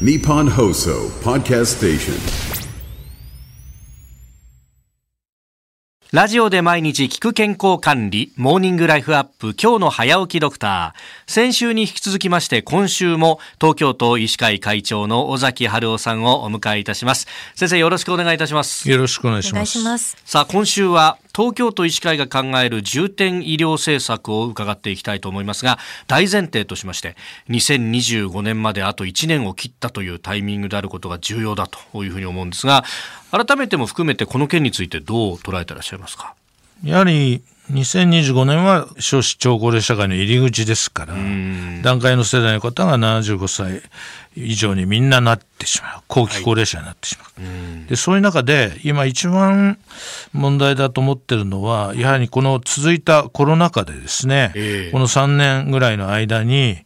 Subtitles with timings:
[0.00, 2.14] Nippon Hoso Podcast Station.
[6.10, 11.30] ラジオで毎日聞く健康管理、モーニングライフアップ、今日の早起きドクター。
[11.32, 17.28] 先週に引き続きまして、今週も東京都医師会会長の尾崎春夫さんをお迎えいたします。
[17.54, 18.90] 先生、よろしくお願いいたします。
[18.90, 19.42] よろしくお願い。
[19.44, 19.64] しま
[19.98, 20.16] す。
[20.24, 27.16] さあ、今週は東京都医師会が考える重点医療政策を伺っていきたいと思いますが、大前提としまして、
[27.48, 32.84] 2025年まであと1年を切ったというタイミングであることが重要だというふうに思うんですが、
[33.32, 36.34] 改めても含めてこの件についてどう捉えてらっしゃいますか？
[36.84, 41.14] やはり2025年は少子超高齢社会の入り口ですから、
[41.82, 43.82] 段階の世代の方が75歳
[44.36, 47.88] 以上にみんななってしまう、後期高齢者になってしまう。
[47.88, 49.78] でそういう中で今一番
[50.32, 54.92] 問題だと思ってるのはやはりこの続いたコロナ禍でですね、ええ。
[54.92, 56.78] この3年ぐらいの間に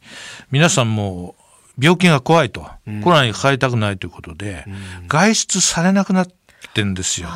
[0.52, 2.60] 皆さんもう病気が怖いと、
[3.02, 4.64] コロナにかかりたくないということで、
[5.08, 6.28] 外出されなくなっ
[6.72, 7.28] てんですよ。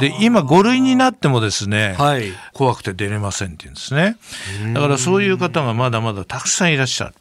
[0.00, 2.32] で今5類になってもですね、はい。
[2.52, 4.16] 怖くて出れませんって言うんですね。
[4.74, 7.14] だからそういう方がまだまだたくさんいらっしゃる。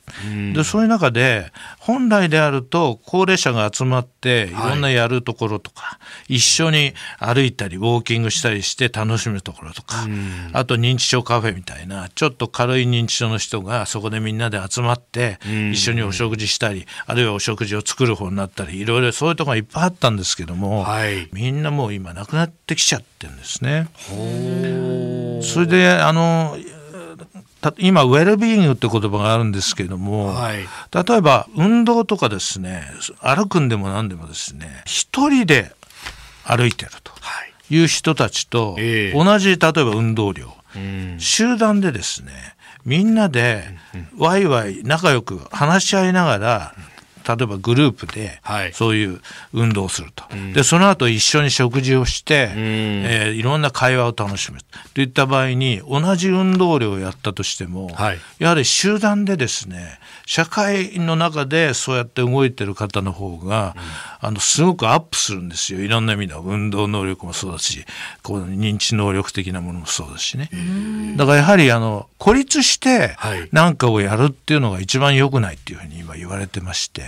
[0.54, 4.70] で、そういう中で、本来であると高齢者が集まってい。
[4.70, 10.08] ろんなやるところとか、一緒に歩いたりウォーキングしたりして楽しむところとか、
[10.54, 15.40] あと認知症カフェみたいな、ちょっと軽い認知症の人がそこでみんなで集まって、
[15.72, 21.28] 一緒にお食事したり、あるいはお食事を作る方になったり、いろいろそういうところがいっぱいあったんですけども、はい。
[21.34, 23.88] みんなもう今なくなってきちゃってるんですね。
[25.42, 26.79] それであのた
[27.78, 30.60] 今ウェルビーイングって言葉があるんですけれども、はい。
[30.60, 32.84] 例えば運動とかですね
[33.20, 35.72] 歩くんでも何でもですね一人で
[36.44, 37.76] 歩いてるとはい。
[37.76, 39.14] いう人たちと、ええ。
[39.14, 40.56] 同じ例えば運動量。
[40.76, 41.18] うん。
[41.20, 42.32] 集団でですね
[42.86, 43.64] みんなで
[44.18, 46.76] ワイワイ仲良く話し合いながら
[47.36, 48.74] 例えばグループではい。
[48.74, 49.22] そういう
[49.54, 54.60] 運動をすると、でその後一緒に食事をして、えーいろんな会話を楽しむ。
[54.94, 58.20] といった場合に同じ運動量をやったとしても、はい。
[58.40, 63.76] やはり集団でですね社会の中でそうやって動いてる方の方が、
[64.22, 65.82] あのすごくアップするんですよ。
[65.82, 66.40] いろんな意味では。
[66.40, 67.86] 運動能力もそうだし
[68.24, 70.50] こう認知能力的なものもそうだしね。
[71.18, 73.50] だからやはりあの孤立してはい。
[73.52, 77.04] 何かをやるっていうのが一番良くないっていうふうに今言われてまして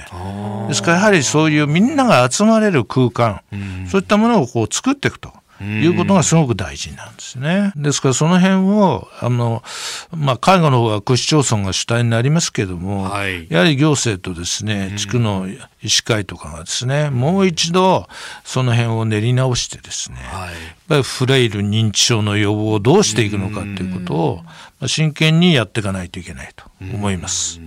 [0.68, 3.42] ですからやはりそういうみんなが集まれる空間
[3.90, 5.34] そういったものをこう作っていくと。
[5.64, 7.72] いうことがすごく大事なんですね。
[7.76, 9.64] ですからその辺を、あの、
[10.12, 15.48] まあ、介護の方は区市町村が主体になりますけども、はいやはり行政とですね、地区の
[15.84, 18.08] 医師会とかがですね、もう一度
[18.44, 20.50] その辺を練り直してですね、はい。
[20.50, 20.54] やっ
[20.88, 24.40] ぱりフレイル認知症の予防をどうしていくのかということを
[24.82, 27.60] まあ真剣にやっていかないといけないと思います。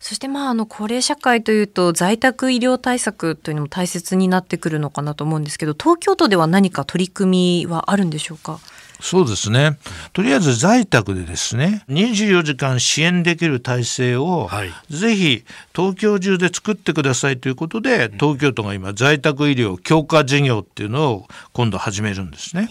[0.00, 8.60] そしてまああの高齢社会というと在宅医療対策というのも大切になってくるのかなと思うんですけど東京都では何か取り組みはあるんでしょうか？
[9.00, 9.78] そうですね。
[10.12, 22.68] とりあえず在宅でですね、24時間支援できる体制を、はいぜひ東京中で作ってくださいということで、東京都が今在宅医療強化事業っていうのを今度始めるんですね。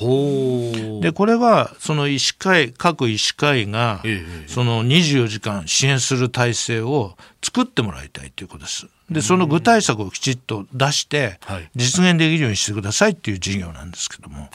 [1.01, 8.87] でこれはその医師会各医師会がええその24時間支援する体制を作ってもらいたいということです。
[9.09, 11.69] でその具体策をきちっと出してはい。
[11.75, 14.49] 実現できるようにしてくださいっていう事業なんですけども。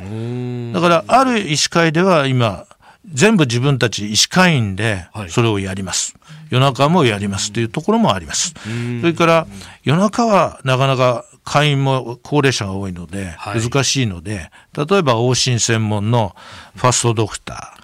[0.73, 2.67] だからある医師会では今
[3.13, 5.31] 全部自分たち医師会員ではい。
[5.31, 6.17] それをやります。
[6.51, 8.55] 夜中もやりますというところもあります。
[9.01, 9.47] それから
[9.85, 13.61] 夜中はなかなか会員も高齢者が多いのではい。
[13.61, 16.35] 難しいので、例えば往診専門の
[16.75, 17.80] ファストドクター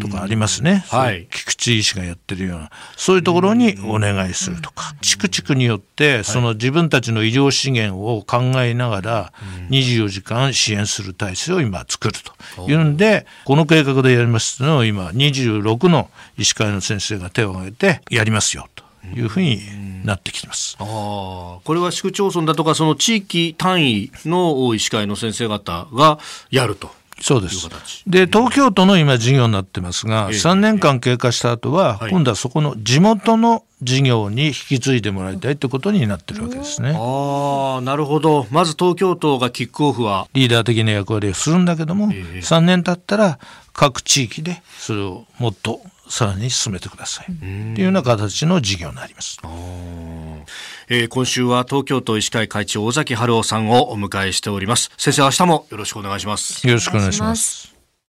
[0.00, 0.84] とかありますね。
[0.88, 1.26] はい。
[1.30, 9.32] 菊池医師がやってるような、そういうところにお願いするとか、地区地区によって、その自分たちの医療資源を考えながら、
[9.70, 12.14] 24時間支援する体制を今作る
[12.56, 12.68] と。
[12.68, 18.84] いうんで、この計画でやりますのを今、26の医師会の先生が手を挙げてやりますよと
[19.16, 19.60] いうふうに
[20.04, 20.76] なってきてます。
[20.78, 26.18] ああ、これは市区町村だとか、その地域単位の医師会の先生方が
[26.50, 26.90] やると。
[27.22, 27.68] そうです。
[28.06, 36.94] で、東京都の今事業になってますが、ええ3年間経過した後は、はい今度はそこの地元の事業に引き継いでもらいたいということになってるわけですね。
[36.96, 38.46] ああ、なるほど。
[38.50, 40.26] まず東京都がキックオフは？
[40.34, 43.38] リーダー的な役割をするんだけども、ええ3年経ったら
[43.72, 47.32] 各地域でそれをもっとさらに進めてください。
[47.32, 49.38] っていうような形の事業になります。
[50.88, 54.90] えー今週は東京都医師会会長尾崎春夫さんをお迎えしております。
[54.96, 56.66] 先生、明日もよろしくお願いします。
[56.66, 57.20] よろしくお願いし。
[57.20, 57.71] ます